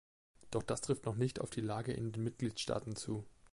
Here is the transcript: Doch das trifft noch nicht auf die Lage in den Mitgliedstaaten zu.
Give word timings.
Doch 0.49 0.63
das 0.63 0.81
trifft 0.81 1.05
noch 1.05 1.13
nicht 1.15 1.41
auf 1.41 1.51
die 1.51 1.61
Lage 1.61 1.93
in 1.93 2.11
den 2.11 2.23
Mitgliedstaaten 2.23 2.95
zu. 2.95 3.23